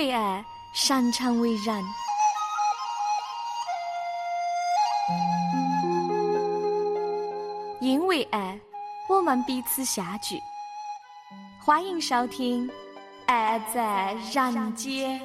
[0.00, 1.84] 为爱，擅长为人。
[7.82, 8.58] 因为爱，
[9.10, 10.40] 我们彼此相聚。
[11.62, 12.66] 欢迎收听
[13.26, 15.20] 《爱在人间》。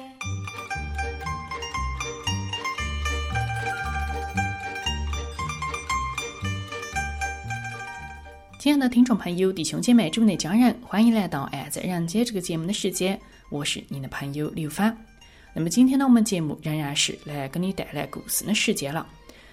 [8.60, 13.18] 亲爱的听众朋友、弟兄姐妹、主内家人，欢迎来到《爱在人间》这个节目的时间，
[13.48, 14.96] 我是你的朋友刘芳。
[15.54, 19.06] 那么今天呢，我们节目仍然是来给你带来故事的时间了。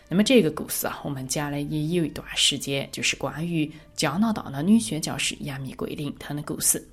[0.10, 6.86] 那么这个故事啊，我们讲了也有一段时间，就是关于加拿大的女宣教师杨幂桂林她的故事。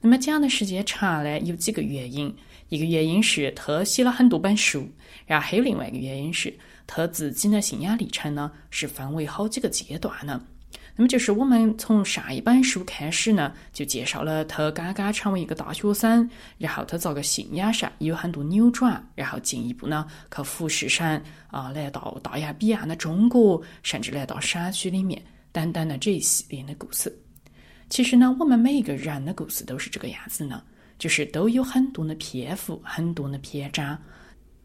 [0.00, 2.34] 那么讲的时间长呢，有几个原因，
[2.68, 4.88] 一个原因是她写了很多本书，
[5.26, 6.52] 然后还有另外一个原因是
[6.86, 10.40] 她自己的信仰历程呢是分为好几个阶段的。
[10.98, 16.26] 那么就是我们从上一本书开始呢，就介绍了他刚刚成为一个大学生，
[16.56, 27.14] 然后他这个信仰上有很多扭转，然后进一步呢，去服侍神啊，来到大洋彼岸的中国，甚至来到山区里面等等的这一系列的故事。
[27.90, 30.62] 其实呢，我们每一个人的故事都是这个样子呢，
[30.98, 34.00] 就是都有很多的篇幅，很多的篇章。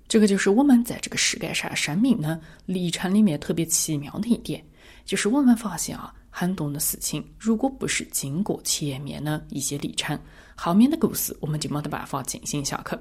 [0.08, 4.64] 这个就是我们在这个世界上生命的历程里面特别奇妙的一点，
[5.04, 6.14] 就是我们发现啊。
[6.32, 10.20] 很多的事情，如果不是经过前面的一些历程，
[10.56, 12.98] 后面的故事我们就没得办法进行下去。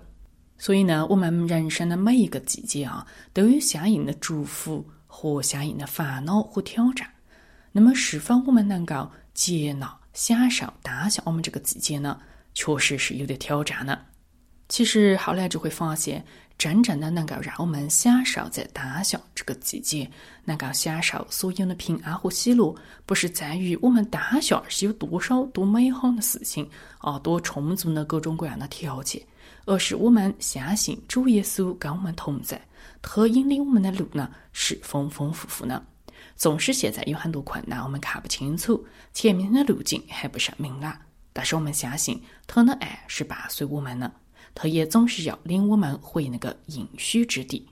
[0.59, 7.09] 所以呢，我们人生的每一个季节啊，都有相应的祝福和相应的烦恼和挑战。
[7.73, 12.21] 那么，是否我们能够接纳、享受当下我们这个季节呢？
[12.53, 14.07] 确实是有点挑战的。
[14.71, 16.25] 其实后来就会发现。
[16.61, 20.07] 真正的能够让我们享受在当下这个季节，
[20.45, 22.75] 能够享受所有的平安和喜乐，
[23.07, 26.69] 不是在于我们当下是有多少多美好的事情
[26.99, 29.23] 啊，多充足的各种各样的条件，
[29.65, 32.61] 而是我们相信主耶稣跟我们同在，
[33.01, 35.83] 他引领我们的路呢是丰丰富富的。
[36.37, 40.95] 纵使现在有很多困难，我们看不清楚前面的路径还不甚明朗，
[41.33, 44.13] 但是我们相信他的爱是伴随我们的。
[44.55, 47.67] 他也总是要领我们回那个应许之地。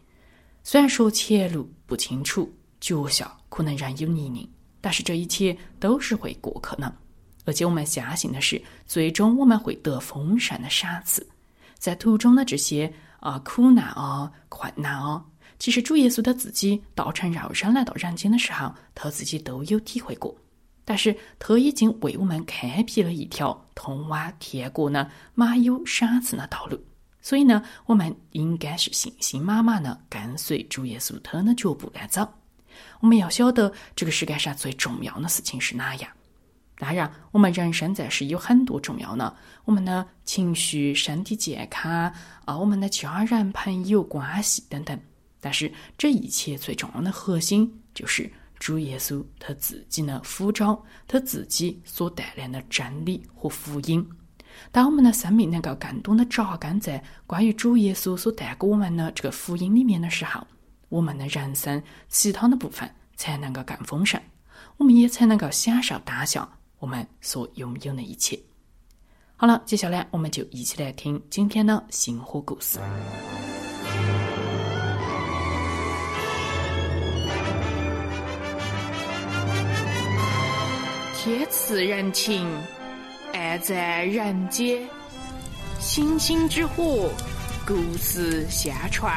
[0.62, 4.47] 虽然说前路不清楚，脚下可能仍有泥泞，
[4.81, 6.94] 但是这一切都是会过去的。
[7.44, 11.27] 而且我们相信的是，最终我们会得丰盛的赏赐。
[11.78, 15.25] 在途中的这些啊苦难啊困难啊，
[15.59, 20.37] 其实主耶稣他自己道成肉身来到人间的时候，他自己都有体会过。
[20.88, 26.81] 但是他已经为我们开辟了一条通往天国呢马有赏赐的道路，
[27.21, 32.26] 所以呢，我们应该是信心满满的跟随主耶稣他的脚步来走。
[33.00, 36.10] 我们要晓得这个世界上最重要的事情是哪样？
[36.78, 42.10] 当然，我们人生在世有很多重要的，我们的情绪、身体健康
[42.47, 44.99] 啊，我们的家人、朋友关系等等。
[45.38, 48.32] 但是这一切最重要的核心就是。
[48.59, 54.07] 主耶稣他自己的呼召，他自己所带来的真理和福音。
[54.73, 60.45] 当我们的生命能够更多的扎根在关于主耶稣所带给我们的这个福音里面的时候，
[60.89, 64.21] 我们的人生其他的部分才能够更丰盛，
[64.77, 66.49] 我们也才能够享受当下
[66.81, 68.39] 我们所拥有的一切。
[69.37, 72.81] 好了，接下来我们就一起来听今天的星火故事。
[81.28, 82.49] 天赐人情，
[83.34, 84.89] 爱在人间。
[85.78, 87.11] 星星之火，
[87.66, 89.12] 故事相传。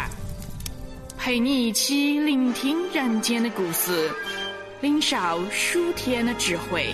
[1.18, 4.12] 陪你一起聆听人间的故事，
[4.82, 5.18] 领受
[5.52, 6.92] 数天的智慧。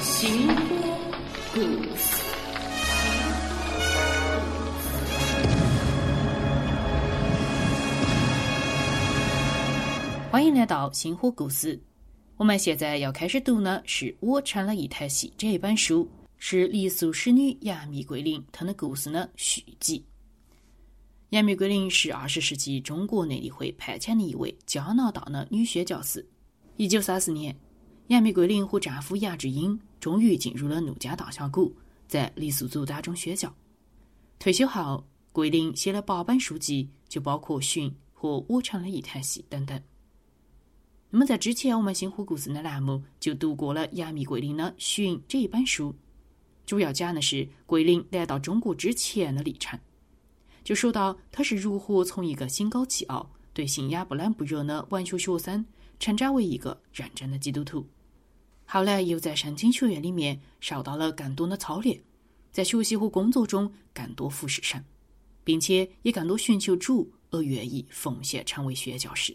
[0.00, 1.04] 星火
[1.54, 1.60] 故
[1.96, 2.24] 事，
[10.32, 11.80] 欢迎来到星火故事。
[12.36, 16.06] 我们现在要开始读呢，是我成了一台戏这本书，
[16.36, 20.04] 是黎苏使女杨幂桂林她的故事的续集。
[21.30, 26.24] 杨幂桂林是二十世纪中国内地会派遣的一位加拿大的女宣教师。
[26.76, 27.56] 一九三四年，
[28.08, 31.74] 杨幂桂林和丈夫杨志英终于进入了怒江大峡谷，
[32.06, 33.50] 在黎苏族当中宣教。
[34.38, 39.80] 退休后，桂林写了八本书籍，就包括《寻》和《我成了一台戏》等等。
[41.16, 45.96] 那么，在之前我们星火故事的栏目就读过了杨幂桂林的《寻》这一本书，
[46.66, 49.80] 主要讲的是桂林来到中国之前的历程。
[50.62, 55.64] 就说到她是如何从一个心高气傲、对信仰不冷不热的文学学生，
[55.98, 57.88] 成长为一个认真的基督徒。
[58.66, 61.98] 后来又在圣经学院里面受到了更多的操练，
[62.52, 64.84] 在学习和工作中更多服侍神，
[65.42, 69.34] 并且也更多寻求主而愿意奉献成为宣教士。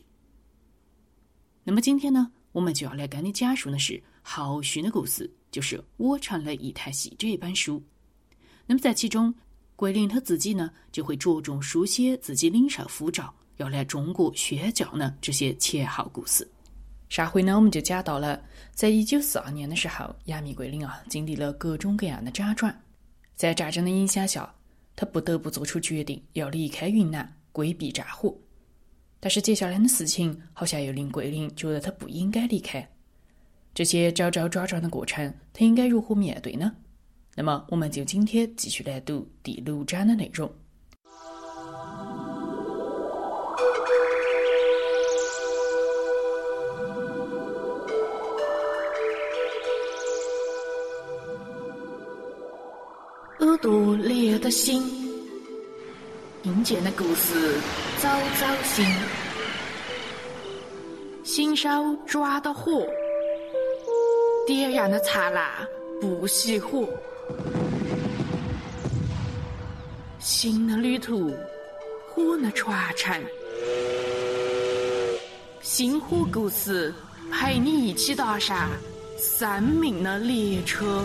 [1.71, 7.81] 那么今天呢，我们就要来跟你讲述的是后续的故事，就是《我成了一台戏》这一本书。
[8.65, 9.33] 那么在其中，
[9.77, 16.45] 桂林他自己呢就会着重书写自己领受护照要来中国宣教呢这些前后故事。
[17.07, 22.77] 上回呢我们就讲到了，在一九四二年的时候，杨幂桂林啊经历了各种各样的辗转，
[23.37, 24.53] 在战争的影响下，
[24.93, 28.37] 他不得不做出决定要离开云南，规避战火。
[29.23, 32.85] 但是接下来的事情好像又令桂林觉得他不应该离开。
[33.73, 36.73] 这些周周转转的过程，他应该如何面对呢？
[37.35, 40.51] 那么，我们就今天继续来读第六章的内容。
[53.39, 55.00] 耳朵裂的心，
[56.43, 57.59] 听见的故事
[58.01, 58.09] 早
[58.39, 58.83] 早醒，
[61.23, 61.69] 新手
[62.07, 62.83] 抓到火，
[64.47, 65.47] 点燃的灿烂
[66.01, 66.89] 不熄火。
[70.17, 71.31] 新的旅途，
[72.09, 73.23] 火的传承，
[75.61, 76.91] 星火故事
[77.31, 78.67] 陪你一起踏上
[79.19, 81.03] 生命的列车。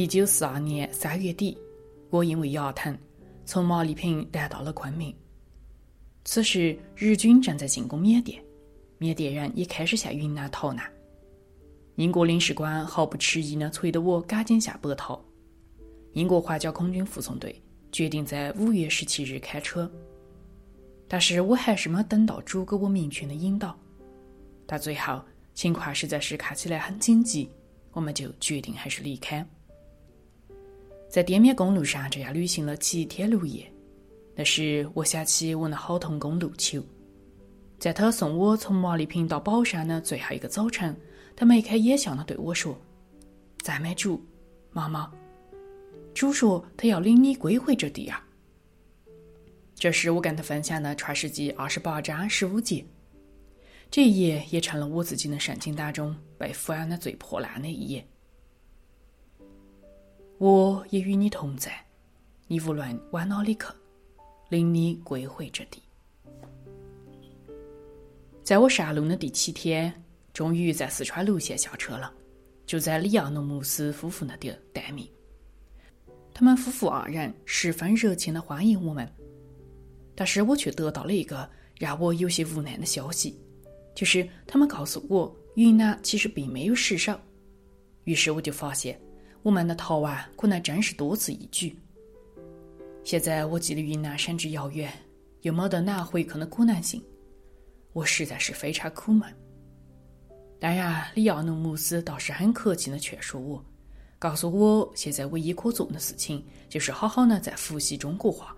[0.00, 1.54] 一九四二年三月底，
[2.08, 2.96] 我因为牙疼，
[3.44, 5.14] 从毛里坪来到了昆明。
[6.24, 8.42] 此时，日军正在进攻缅甸，
[8.96, 10.90] 缅甸人也开始向云南逃难。
[11.96, 15.22] 英国领事馆毫不迟疑地催得我赶紧下北逃。
[16.14, 17.62] 英国皇家空军护送队
[17.92, 19.90] 决定在五月十七日开车，
[21.06, 23.78] 但是我还是没等到主给我明确的引导。
[24.66, 25.22] 到最后，
[25.52, 27.50] 情况实在是看起来很紧急，
[27.92, 29.46] 我们就决定还是离开。
[31.10, 33.68] 在滇缅公路上这样旅行了七天六夜，
[34.36, 36.80] 那时我想起我那好同工陆秋，
[37.80, 40.96] 在他送我从毛里坪到宝山的最后一个早晨，
[41.34, 42.80] 他眉开眼笑的对我说
[43.58, 44.24] ：“赞美主，
[44.70, 45.10] 妈妈，
[46.14, 48.24] 主说他要领你归回这地啊。”
[49.74, 52.86] 这是我跟他分享的《创世纪》二十八章十五节，
[53.90, 58.06] 这一页也成了我自己的圣经当中被符案的最破烂的一页。
[60.40, 61.70] 我也与你同在，
[62.46, 63.66] 你无论往哪里去，
[64.48, 65.82] 领你归回这地。
[68.42, 69.92] 在我上路的第七天，
[70.32, 72.10] 终于在四川泸县下车了，
[72.64, 75.06] 就在里奥诺姆斯夫妇那地待命。
[76.32, 79.06] 他们夫妇二人十分热情的欢迎我们，
[80.14, 81.46] 但是我却得到了一个
[81.78, 83.38] 让我有些无奈的消息，
[83.94, 87.14] 就是他们告诉我，云南其实并没有失守。
[88.04, 88.98] 于是我就发现。
[89.42, 91.76] 我们的逃亡可能真是多此一举。
[93.02, 94.92] 现在我距离云南省之遥远，
[95.40, 97.02] 又没得哪回去的可能性，
[97.94, 99.32] 我实在是非常苦闷。
[100.58, 103.64] 当然，里奥努姆斯倒是很客气的劝说我，
[104.18, 108.54] 告诉我现在唯一可做的事情就是好好的在复习中国话，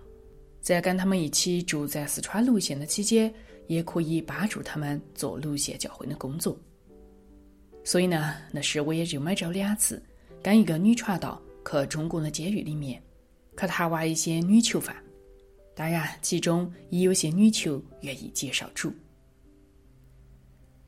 [0.59, 3.33] 在跟他们一起住在四川泸县的期间，
[3.67, 6.59] 也可以帮助他们做泸县教会的工作。
[7.85, 10.03] 所以呢，那时我也就每周两次。
[10.43, 13.01] 跟一个女传道去中国的监狱里面，
[13.57, 14.93] 去探望一些女囚犯。
[15.73, 18.93] 当然，其中也有些女囚愿意接受主。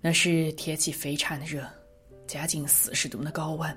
[0.01, 1.67] 那时天气非常的热，
[2.27, 3.75] 将近四十度的高温，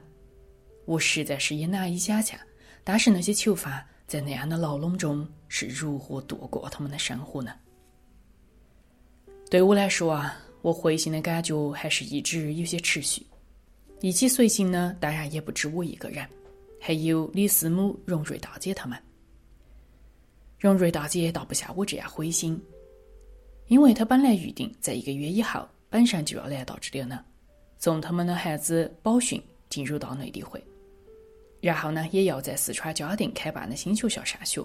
[0.85, 2.39] 我实在是也难以想象，
[2.85, 7.55] 当时那些囚犯在那样的牢笼中是如何度过他们的生活呢？
[9.49, 13.25] 对我来说啊，我灰心的感觉还是一直有些持续。
[14.01, 16.25] 一起随行呢，当然也不止我一个人，
[16.81, 18.97] 还有李思母、荣瑞大姐他们。
[20.59, 22.61] 荣瑞大姐倒不像我这样灰心，
[23.67, 27.25] 因为她本来预定在一个月以后，本身就要来到这里呢，
[27.79, 30.63] 送他们的孩子宝训进入到内地会，
[31.61, 34.65] 然后呢，也要在四川嘉定开办的新学校上学，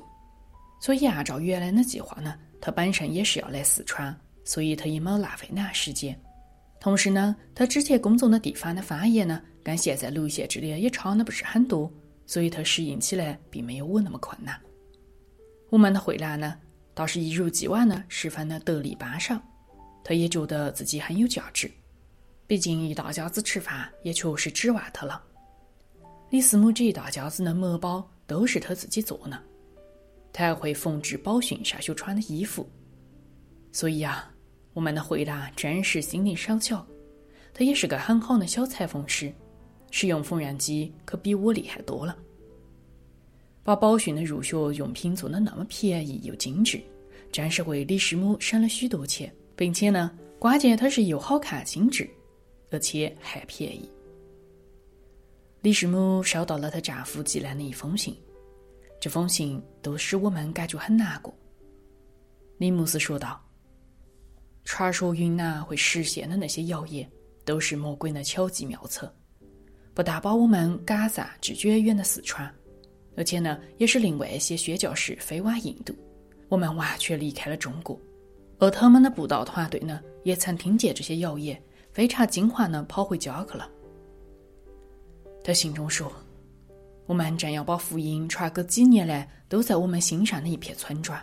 [0.79, 6.19] 所以按照原来的计划呢，她本身也是要来四川，所以她也没浪费那时间。
[6.83, 11.89] 同时呢，他之前工作的地方的方言呢，跟现在泸县这里也差的不是很多，
[12.27, 14.59] 所以他适应起来并没有我那么困难。
[15.69, 16.59] 我们的慧兰呢，
[16.93, 19.33] 倒是一如既往的十分的得力帮手，
[20.03, 21.71] 他也觉得自己很有价值。
[22.47, 25.23] 毕竟一大家子吃饭也确实指望他了。
[26.31, 29.41] 李思母这一大家子的馍包都是他自己做的，
[30.33, 32.69] 他还会缝制宝训上学穿的衣服，
[33.71, 34.29] 所以啊。
[34.73, 36.83] 我们的回答真是心灵手巧，
[37.53, 39.31] 他也是个很好的小裁缝师，
[39.91, 42.17] 使用缝纫机可比我厉害多了。
[43.63, 46.81] 把宝训的入学用品做的那么便宜又精致，
[47.31, 52.09] 真是为李师母省了许多钱，并且呢，关键它是又好看精致，
[52.71, 53.87] 而且还便宜。
[55.61, 58.17] 李师母收到了她丈夫寄来的一封信，
[58.99, 61.31] 这封信都使我们感觉很难过。
[62.57, 63.39] 李牧师说道。
[64.73, 67.07] 传说云南会实现的那些谣言，
[67.45, 69.13] 都是魔鬼的巧计妙策，
[69.93, 72.51] 不但把我们赶散至远远的四川，
[73.15, 75.95] 而且呢，也是另外一些宣教士飞往印度，
[76.49, 77.95] 我们完全离开了中国。
[78.57, 81.61] 而他们的布道团队呢，也曾听见这些谣言，
[81.91, 83.69] 非常惊慌的跑回家去了。
[85.43, 86.11] 他信中说
[87.05, 91.21] ：“我们正要把福音传给几年来都在我们心上的一片村庄。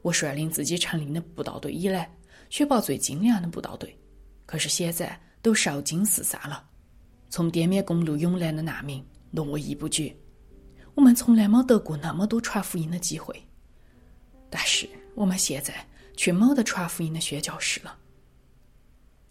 [0.00, 2.10] 我率领自己成立的布道队以来。”
[2.52, 3.98] 确保最精良的布道队，
[4.44, 6.62] 可是现在都烧尽四散了。
[7.30, 10.14] 从滇缅公路涌来的难民络绎不绝，
[10.94, 13.34] 我们从来没得过那么多传福音的机会。
[14.50, 15.74] 但是我们现在
[16.14, 17.96] 却没得传福音的宣教士了。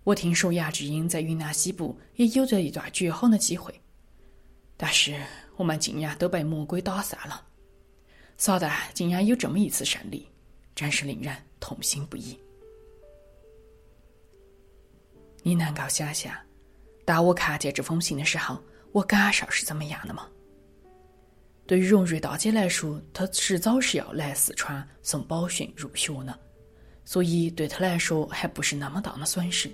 [0.04, 3.72] 我听说杨志英在云南西部也有着一段绝好的机会，
[4.76, 5.16] 但是
[5.58, 7.46] 我们竟然都被魔鬼打散了。
[8.36, 10.28] 撒旦竟然有这么一次胜利，
[10.74, 12.36] 真是令人痛心不已。
[15.44, 16.34] 你能够想象，
[17.04, 20.28] 当我看见这封信的时候，我感受是怎么样的吗？
[21.66, 26.36] 对于荣瑞大姐来说，她迟早是要来四川送宝训入学呢，
[27.06, 29.72] 所以对她来说还不是那么大的损失。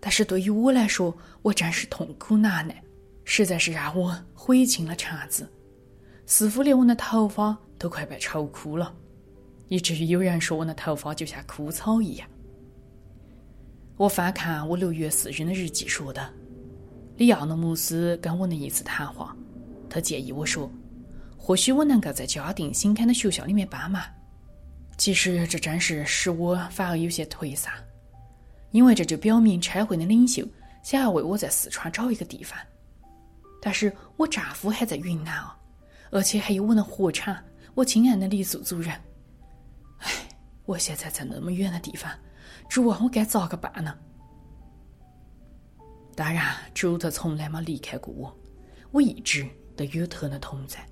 [0.00, 2.82] 但是对于我来说，我真是痛苦难耐，
[3.24, 5.50] 实在是让我悔青了肠子，
[6.26, 8.94] 似乎连我的头发都快被愁枯了，
[9.68, 12.28] 以至于有人说我的头发就像枯草一样。
[13.98, 16.32] 我翻看我六月四日的日记说的，
[17.16, 19.36] 里亚诺姆斯跟我的一次谈话，
[19.90, 20.70] 他建议我说，
[21.36, 24.00] 或许我能够在嘉定新开的学校里面帮忙。
[24.96, 27.72] 其实这真是使我反而有些颓丧，
[28.70, 30.46] 因为这就表明拆会的领袖
[30.84, 32.56] 想要为我在四川找一个地方，
[33.60, 35.58] 但是我丈夫还在云南啊，
[36.12, 37.36] 而且还有我的火场，
[37.74, 38.94] 我亲爱的李素主任。
[39.98, 40.12] 唉，
[40.66, 42.08] 我现在在那么远的地方。
[42.68, 43.96] 主啊，我该咋个办呢？
[46.14, 48.36] 当然，主他从来没离开过我，
[48.90, 50.84] 我一直都有他的同在。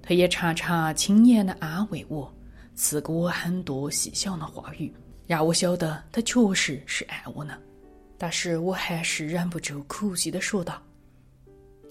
[0.00, 2.32] 他也常常轻言的安慰我，
[2.74, 4.92] 赐给我很多细小的话语，
[5.26, 7.56] 让我晓得他确实是爱我的。
[8.16, 10.80] 但是我还是忍不住哭泣的说道：“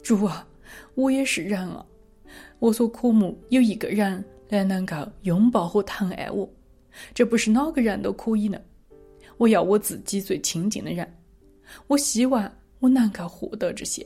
[0.02, 0.48] 主啊，
[0.96, 1.86] 我也是人啊，
[2.60, 6.50] 我所渴慕有一个人来能够拥抱和疼爱我，
[7.14, 8.62] 这不是哪个人都可以的。”
[9.42, 11.18] 我要我自己最亲近的人，
[11.88, 14.06] 我希望我能够获得这些。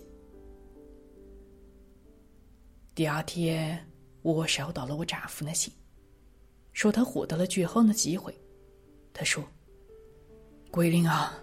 [2.95, 3.85] 第二天，
[4.21, 5.69] 我收到了我丈夫的信，
[6.71, 8.33] 说他获得了绝好的机会。
[9.11, 9.43] 他说
[10.71, 11.37] ：“桂林啊，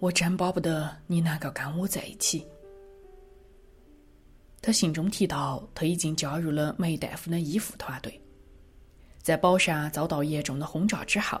[0.00, 2.44] 我真巴不得你能够跟我在一起。”
[4.60, 8.20] 他信中提到，他已经加入了梅大夫的医护团队，
[9.22, 11.40] 在宝山遭到严重的轰炸之后。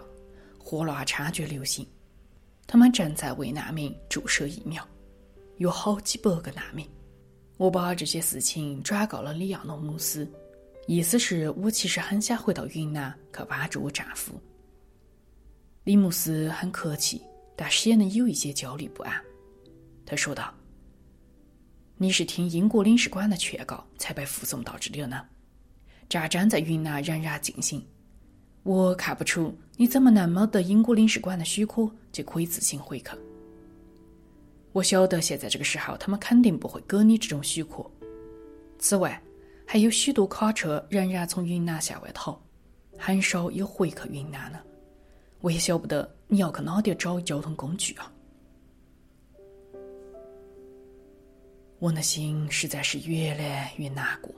[0.62, 1.86] 霍乱猖獗流行，
[2.66, 4.86] 他们正在为难民注射疫苗，
[5.56, 6.88] 有好几百个难民。
[7.56, 10.30] 我把这些事情转告了里亚诺姆斯，
[10.86, 14.40] 意思是我其实很想回到云南去帮助我丈夫。
[15.84, 17.22] 李牧斯很客气，
[17.56, 19.12] 但显得有一些焦虑不安。
[20.06, 20.54] 他说道
[21.96, 25.26] ：“你是听英国领事馆的劝告才被护送到这里的呢？
[26.08, 27.84] 战争在云南仍然进行。”
[28.62, 33.08] 我看不出你怎么能没得英国领事馆的许可就可以自行回去。
[34.72, 37.84] 我晓得现在这个时候他们肯定不会给你这种许可。
[38.78, 39.20] 此外，
[39.66, 42.38] 还有许多卡车仍然从云南向外逃，
[42.96, 44.60] 很少有回去云南的。
[45.40, 48.12] 我也晓不得你要去哪点找交通工具啊！
[51.78, 54.30] 我的心实在是越来越难过。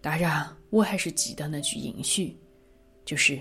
[0.00, 2.36] 当然，我还是记得那句应许。
[3.10, 3.40] 就是，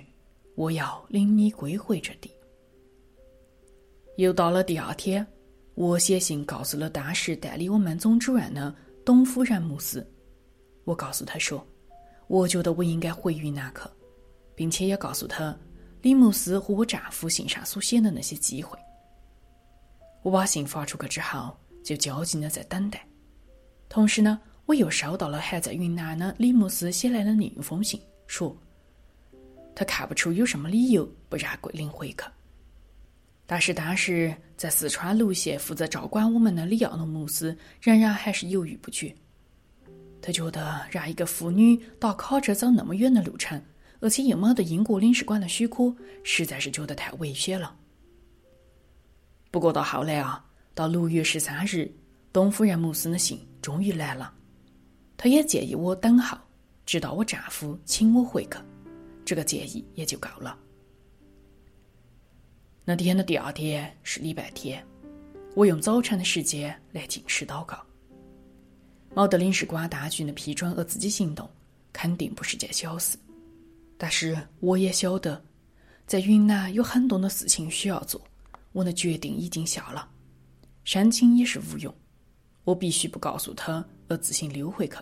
[0.56, 2.32] 我要领你归回这地。
[4.18, 5.24] 又到了第二天，
[5.76, 8.74] 我写信告诉了当时代理我们总主任的
[9.06, 10.04] 董夫人牧师。
[10.86, 11.64] 我告诉他说，
[12.26, 13.82] 我觉得我应该回云南去，
[14.56, 15.56] 并且也告诉他
[16.02, 18.76] 李牧师和我丈夫信上所写的那些机会。
[20.24, 23.08] 我把信发出去之后，就焦急的在等待。
[23.88, 28.58] 同时呢，我又收到了还在云南的李牧师写来的另一封信，说
[29.80, 32.18] 他看不出有什么理由不让桂林回去。
[33.46, 39.16] 但是当时在四川泸县负责照管我们的李耀农牧师仍然还是犹豫不决。
[40.22, 43.62] 他觉得让一个妇女打卡车走那么远的路程，
[44.02, 45.96] 而且又没得英国领事馆的许可，
[46.26, 47.74] 实在是觉得太危险了。
[49.50, 50.44] 不过到后来啊，
[50.76, 51.90] 到六月十三日，
[52.34, 54.34] 董夫人牧师的信终于来了。
[55.16, 56.38] 他也建议我等候，
[56.86, 58.58] 直到我丈夫请我回去。
[59.30, 60.58] 这个建议也就够了。
[62.84, 64.84] 那天的第二天是礼拜天，
[65.56, 67.80] 我用早晨的时间来进食祷告。
[69.14, 71.48] 毛德领事馆大局的批准而自己行动，
[71.94, 73.16] 肯定不是件小事。
[74.00, 75.40] 但是我也晓得，
[76.08, 78.20] 在云南有很多的事情需要做，
[78.72, 80.10] 我的决定已经下了，
[80.86, 81.94] 申请也是无用，
[82.64, 84.96] 我必须不告诉他而自行溜回去。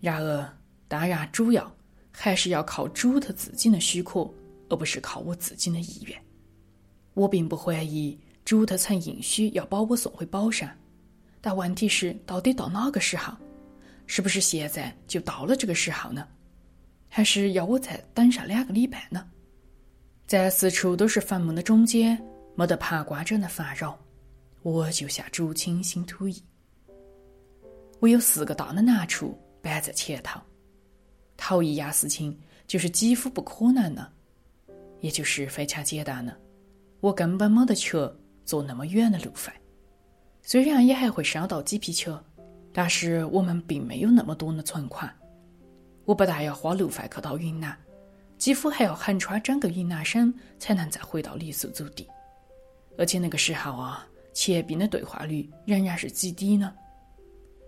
[0.00, 1.70] 然而，当然主要
[2.20, 4.30] 还是要靠主他自己的许可。
[4.72, 6.16] 而不是靠我自己的意愿。
[7.14, 10.72] 我并不怀疑主他曾应许要把我送回宝山，
[11.40, 13.34] 但问题是，到底到哪个时候？
[14.06, 16.24] 是不是现在就到了这个时候呢？
[17.08, 19.28] 还是要我再等上两个礼拜呢？
[20.28, 22.16] 在四处都是坟墓的中间，
[22.54, 23.98] 没得旁观者的烦扰，
[24.62, 26.40] 我就向主倾心吐意。
[27.98, 30.40] 我有四个大的难处摆在前头，
[31.40, 34.12] 头一样事情就是几乎不可能的。
[35.00, 36.36] 也就是非常简单的，
[37.00, 37.98] 我根本没得钱
[38.44, 39.50] 坐那么远的路费。
[40.42, 42.14] 虽然也还会收到几批钱，
[42.70, 45.10] 但是我们并没有那么多的存款。
[46.04, 47.74] 我不但要花路费去到云南，
[48.36, 52.06] 几乎还要横穿整个云南省才能再回到傈僳祖地。
[52.98, 56.74] 而且那个时候啊，钱币的兑换率仍然是极低呢。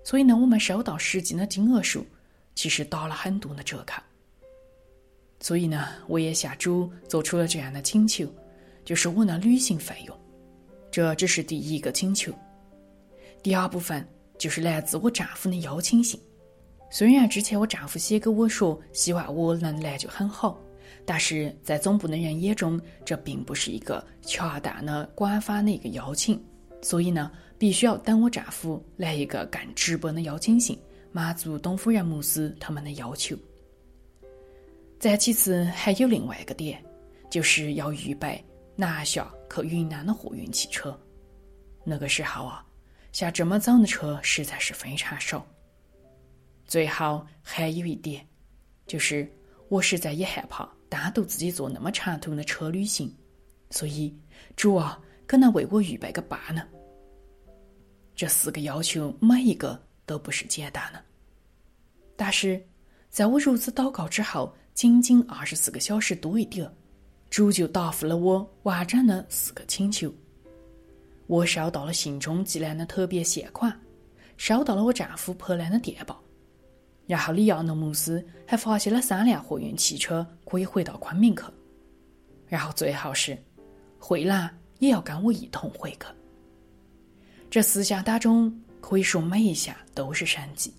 [0.04, 2.04] 所以呢，我们收到实际的金额数，
[2.54, 4.02] 其实打了很多的折扣。
[5.40, 8.26] 所以呢，我也向主做出了这样的请求，
[8.84, 10.16] 就是我的旅行费用。
[10.90, 12.32] 这只是第一个请求。
[13.42, 14.06] 第二部分
[14.38, 16.20] 就是来自我丈夫的邀请信。
[16.90, 20.60] 虽然之前我丈夫写给我说希望我能来就很好，
[21.04, 26.40] 但是在总部的人眼中，这并不是一个恰当的官方的一个邀请。
[26.82, 30.78] 所以呢，必须要等我丈夫来一个更直白的邀请信，
[31.12, 33.36] 满足东夫人牧师他们的要求。
[34.98, 36.82] 再其次，还有另外一个点，
[37.30, 38.42] 就是要预备
[38.74, 40.98] 南下去云南的货运汽车。
[41.84, 42.64] 那个时候啊，
[43.12, 45.46] 像这么早的车实在是非常少。
[46.64, 48.26] 最后还有一点，
[48.86, 49.30] 就是
[49.68, 53.14] 我实在也害怕单独自己坐那么长途的车旅行，
[53.70, 54.16] 所以
[54.56, 56.66] 主啊，可能为我预备个伴呢。
[58.14, 61.00] 这四个要求每一个都不是简单的，
[62.16, 62.62] 但是
[63.10, 64.54] 在我如此祷告之后。
[64.74, 66.66] 仅仅二十四个小时多一点，
[67.28, 70.10] 主就答复了我完整的四个请求。
[71.26, 73.78] 我收到了信中寄来的特别现款，
[74.38, 76.18] 收到了我丈夫拍来的电报，
[77.06, 81.42] 然后李亚诺牧师还发现了三辆货运汽车可以回到昆明去，
[82.48, 83.36] 然后最后是
[83.98, 86.06] 慧兰也要跟我一同回去。
[87.50, 88.50] 这四项当中，
[88.82, 90.74] 可以说每一项都是神迹，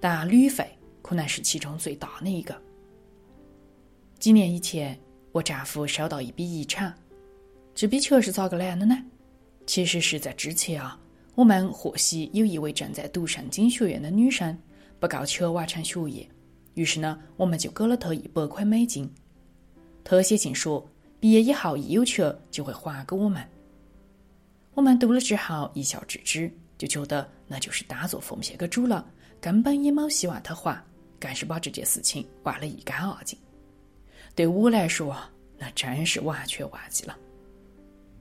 [0.00, 0.66] 但旅费
[1.02, 2.60] 可能是其中最大的一个。
[4.18, 4.98] 几年以前，
[5.30, 6.92] 我丈夫收到一笔遗产，
[7.74, 8.96] 这笔钱是咋个来的呢？
[9.66, 10.98] 其实是在之前啊，
[11.34, 14.58] 我们获悉有一位正在读圣经学院的女生
[14.98, 16.26] 不够钱完成学业，
[16.74, 19.08] 于是呢，我们就给了她一百块美金。
[20.02, 20.88] 她写信说，
[21.20, 23.46] 毕业以后一有钱就会还给我们。
[24.74, 26.50] 我们读了之后一笑置之，
[26.82, 29.06] 就觉得那就是当做奉献给主了，
[29.40, 30.76] 根本也没希望他还，
[31.20, 33.38] 更是把这件事情忘了一干二净。
[34.34, 35.16] 对我来说，
[35.56, 37.16] 那真是完全忘记了。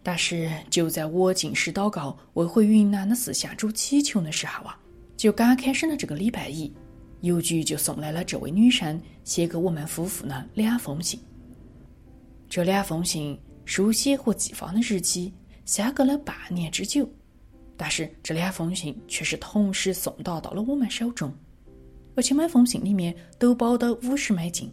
[0.04, 4.80] 但是就在我进食祷告为回云南的事向主祈求的时候啊，
[5.18, 6.72] 就刚开始的这个礼拜一，
[7.22, 11.20] 邮局就送来了这位女生写给我们夫妇的两封信。
[12.48, 15.34] 这两封信书写和寄放的日期
[15.66, 17.10] 相隔了半年之久，
[17.82, 21.34] 但是这两封信却是同时送达到了我们手中，
[22.16, 24.72] 而且每封信里面都包的五十美金。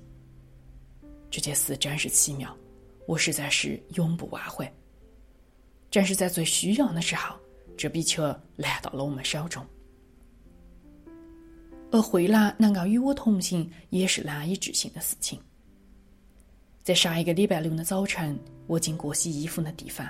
[1.30, 2.54] 这件事真是奇妙，
[3.06, 4.70] 我实在是永不忘怀。
[5.90, 7.34] 正是在最需要的时候，
[7.78, 8.22] 这笔钱
[8.56, 9.64] 来到了我们手中。
[11.90, 15.40] 而慧兰能够与我同行，也是难以置信的事情。
[16.82, 20.06] 在上一个礼拜六的早晨，我经过洗衣服的地方，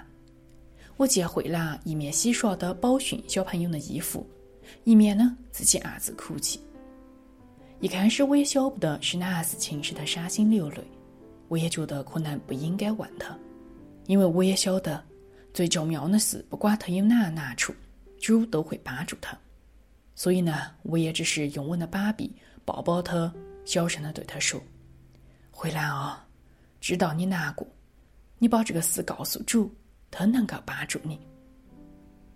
[0.99, 4.29] 我见慧兰一面洗刷的宝训小朋友的衣服，
[4.83, 6.61] 一面呢自己暗自哭泣。
[7.79, 10.83] 一开始我也晓不得是哪事情使他伤心流泪，
[11.47, 13.39] 我也觉得可能不应该问他，
[14.07, 15.01] 因为我也晓得
[15.55, 17.73] 最重要的是，不管他有哪难处，
[18.19, 19.39] 主都会帮助他。
[20.17, 22.35] 所以呢，我也只是用我的把臂
[22.65, 23.33] 抱抱他，
[23.65, 24.61] 小声的对他说
[25.53, 26.27] ：“慧兰啊，
[26.81, 27.65] 知道你难过，
[28.37, 29.73] 你把这个事告诉主，
[30.11, 31.18] 他能够帮助你。”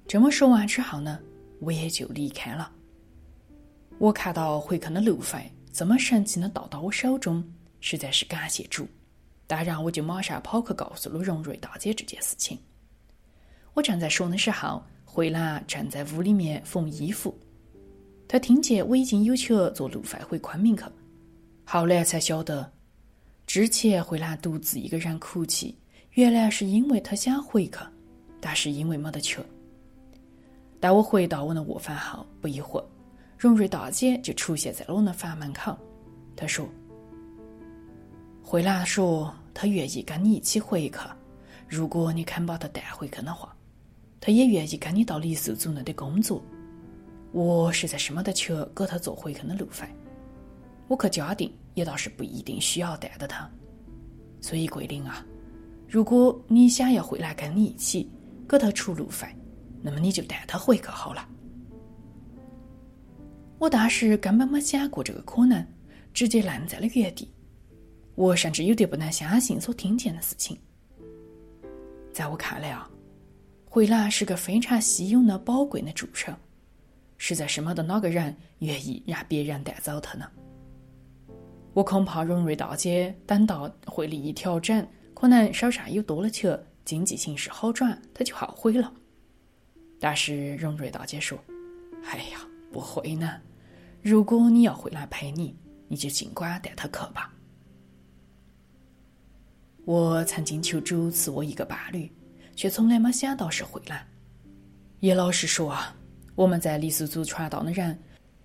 [0.08, 1.18] 这么说完之后呢，
[1.61, 2.70] 我也就离开了。
[3.98, 7.42] 我看到回坑的路费这么神奇的到到我手中，
[7.80, 8.87] 实在是感谢主。
[9.46, 12.58] 当然，我就马上跑去告诉了荣瑞大姐这件事情。
[13.74, 17.38] 我正在说的时候，慧兰正在屋里面缝衣服。
[18.26, 20.85] 她听见我已经有钱坐路费回昆明去，
[21.64, 22.72] 后来才晓得，
[23.46, 25.76] 之前慧兰独自一个人哭泣，
[26.12, 27.79] 原来是因为他想回去，
[28.40, 29.42] 但是因为没得钱。
[30.79, 32.85] 当我回到我的卧房后，不一会儿，
[33.38, 35.75] 荣瑞大姐就出现在了我的房门口。
[36.37, 36.68] 她说
[38.44, 40.98] ：“慧兰说她愿意跟你一起回去，
[41.66, 43.57] 如果你肯把她带回去的话，
[44.20, 46.42] 她也愿意跟你到李素组那里工作。”
[47.33, 49.87] 我实在是没得钱给他做回去的路费，
[50.88, 53.51] 我去嘉定也倒是不一定需要带着他，
[54.38, 55.25] 所以桂林啊，
[55.92, 58.11] 如果你想要回来跟你一起
[58.48, 59.26] 给他出路费，
[59.83, 61.28] 那么你就带他回去好了。
[63.59, 65.62] 我当时根本没想过这个可能，
[66.14, 67.31] 直接愣在了原地，
[68.14, 70.59] 我甚至有点不能相信所听见的事情。
[72.11, 72.88] 在我看来啊，
[73.66, 76.33] 慧兰是个非常稀有的宝贵的助手。
[77.18, 80.24] 实在是没得哪个人愿意让别人带走他呢。
[81.74, 84.87] 我恐怕荣瑞大姐等到汇率一调整，
[85.22, 88.92] 可能手上又多了钱，经济形势好转，他就后悔了。
[90.00, 91.38] 但是荣瑞大姐说
[92.11, 93.40] ：“哎呀，不会呢。
[94.02, 95.54] 如果你要回来陪你，
[95.87, 97.32] 你就尽管带他去吧。”
[99.87, 102.11] 我曾经求主赐我一个伴侣，
[102.56, 104.04] 却从来没想到是慧兰。
[104.98, 105.94] 叶老师说啊。
[106.35, 107.96] 我们在傈僳族传道的人，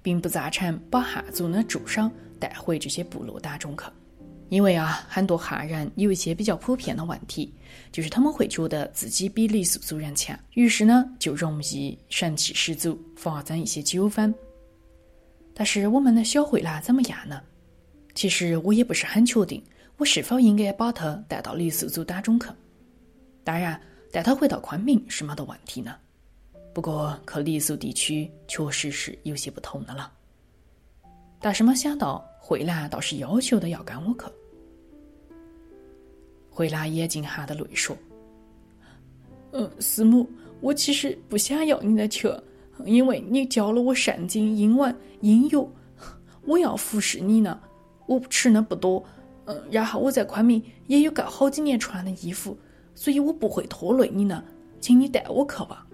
[0.04, 2.08] 并不赞成把汉族的助手
[2.40, 3.86] 带回这些部落当中去，
[4.50, 7.54] 因为啊，很多汉人有一些比较普遍的问题，
[7.92, 14.34] 就是他们会觉得自己比傈僳族人强，于是呢，就容易神气十足，发生一些纠纷。
[15.54, 17.42] 但是我们的小慧兰怎么样呢？
[18.16, 19.62] 其实我也不是很确定，
[19.98, 22.48] 我是否应该把她带到傈僳族当中去。
[23.44, 23.80] 当然，
[24.12, 25.94] 带她回到昆明是没得问题的。
[26.74, 30.12] 不过，去傈僳地区确实是有些不同的了。
[31.40, 34.26] 但是没想到，慧兰倒是要求的要跟我去。
[36.50, 37.96] 慧兰眼睛含着泪说
[39.54, 40.28] ：“嗯，师母，
[40.60, 42.32] 我其实不想要你的钱，
[42.86, 45.70] 因为你教了我圣经、英文、音乐，
[46.46, 47.60] 我要服侍你呢。
[48.08, 49.04] 我吃的不多，
[49.46, 52.58] 嗯，然后我在昆明也有够好几年穿的衣服，
[52.96, 54.44] 所以我不会拖累你呢，
[54.80, 55.86] 请你带我去吧。”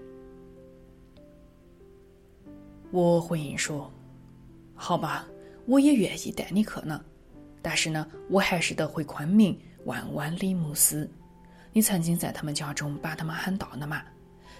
[2.91, 3.91] 我回应说
[4.75, 5.27] ：“好吧，
[5.65, 7.03] 我也愿意带你去呢。
[7.61, 11.09] 但是呢，我还是得回昆明问问李牧师。
[11.71, 14.01] 你曾经在他们家中把他们喊到的嘛？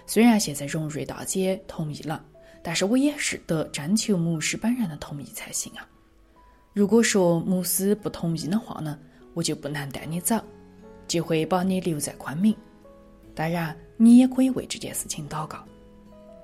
[0.06, 2.24] 虽然现在荣瑞大姐同意了，
[2.62, 5.86] 但是我也是得征求牧师本人的同意才行啊。
[6.72, 8.98] 如果说牧师不同意的话呢，
[9.34, 10.42] 我就不能带你走，
[11.06, 12.56] 就会把你留在昆明。
[13.34, 15.64] 当然，你也可以为这件事情祷告。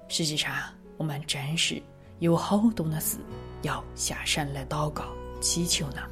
[0.08, 0.52] 实际上。”
[1.00, 1.82] 我们真是
[2.18, 3.16] 有好多的事
[3.62, 5.04] 要下山来祷告、
[5.40, 6.02] 祈求呢。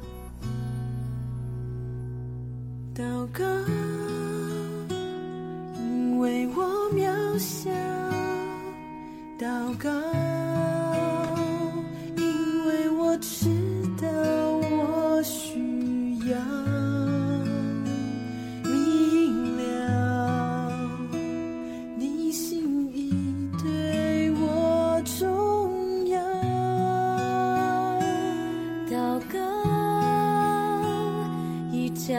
[2.95, 3.43] 祷告，
[5.77, 7.71] 因为我渺小；
[9.39, 9.89] 祷告，
[12.17, 13.49] 因为我知
[14.01, 14.07] 道
[14.69, 16.78] 我需要。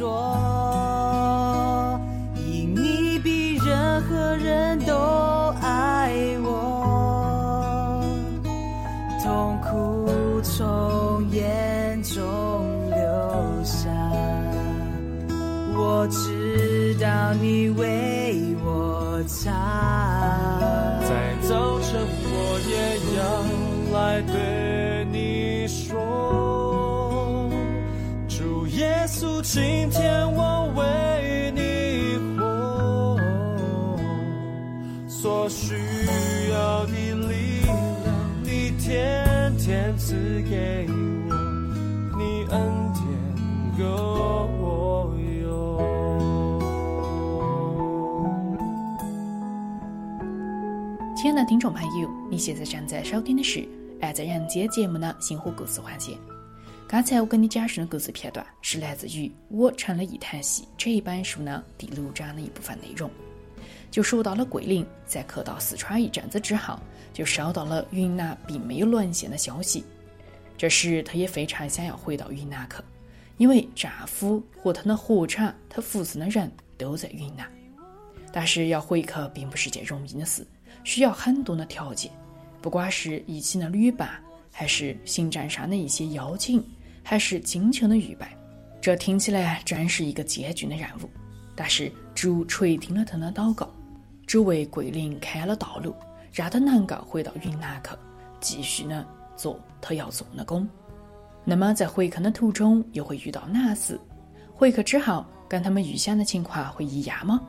[0.00, 0.59] 说，
[29.42, 33.18] 今天我为你活，
[35.08, 35.74] 所需
[36.52, 37.74] 要的力量，
[38.44, 40.86] 你天天赐给
[41.30, 41.34] 我，
[42.18, 42.60] 你恩
[42.92, 43.02] 典
[43.78, 43.84] 够
[44.60, 45.42] 我用。
[51.16, 53.60] 亲爱的听众朋友，你现在正在收听的是
[54.02, 56.14] 《爱在人间》节目的星火故事环节。
[56.90, 63.08] 刚才我跟你讲述的故事片段是来自于《我成了一滩戏》这一本书呢第六章的一部分内容。
[63.92, 66.76] 就说到了桂林，在客到四川一阵子之后，
[67.14, 69.84] 就收到了云南并没有沦陷的消息。
[70.58, 72.82] 这时，她也非常想要回到云南去，
[73.36, 77.48] 因为丈夫和她的货场、她服侍的人都在云南。
[78.32, 80.44] 但是要回去并不是件容易的事，
[80.82, 82.10] 需要很多的条件，
[82.60, 86.60] 不管是一起的旅伴，还是行政上的一些邀请，
[87.10, 88.24] 还是金钱的预备。
[88.80, 91.10] 这听起来真是一个艰巨的任务。
[91.56, 93.68] 但是主垂听了他的祷告，
[94.28, 95.92] 只为桂林开了道路，
[96.32, 97.96] 让他能够回到云南去，
[98.40, 99.04] 继续呢
[99.36, 100.68] 做他要做的工。
[101.44, 103.98] 那么在回去的途中又会遇到哪事？
[104.54, 107.40] 回去之后跟他们预想的情况会一样吗？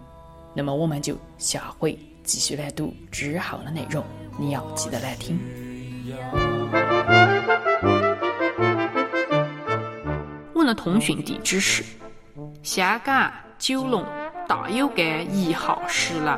[0.55, 4.03] 那么我们就下回继续来读之后的内容，
[4.39, 5.39] 你要记得来听。
[10.73, 11.83] 通讯地址是
[12.63, 14.05] 香港九龙
[14.47, 16.37] 大有街一号十楼。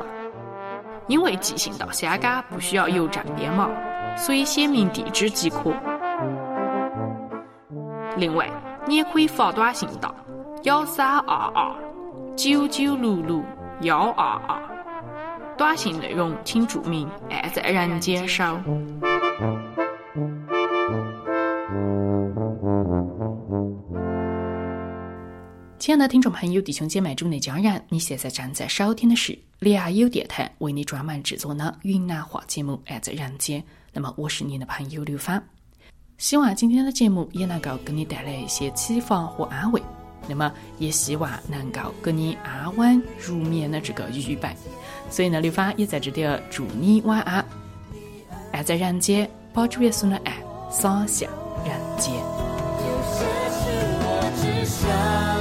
[1.07, 3.69] 因为寄信到香港不需要邮政编码，
[4.15, 5.73] 所以写明地址即可。
[8.15, 8.49] 另外，
[8.87, 10.15] 你也可以发短信到
[10.63, 11.75] 幺三二二
[12.37, 13.43] 九九六六
[13.81, 14.61] 幺二二，
[15.57, 18.43] 短信内容请注明“爱在人间收”。
[25.83, 33.59] 亲爱的听众朋友、弟兄姐妹、主内家人，你现在正在收听的是良友电台为你专门制作的云南话节目《爱在人间》。
[33.91, 35.43] 那么，我是你的朋友刘芳。
[36.17, 39.83] 希望今天的节目也能够给你带来一些启发和安慰。
[40.25, 44.47] 那么，也希望能够给你安稳入眠的这个预备。
[45.09, 47.45] 所以呢，刘芳也在这里祝你晚安。
[48.53, 50.41] 爱在人间，把主耶稣的爱
[50.71, 51.29] 洒向
[51.65, 52.13] 人间。
[52.15, 53.67] 有些事
[53.99, 55.32] 我只想